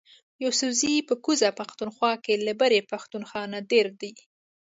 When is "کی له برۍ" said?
2.23-2.81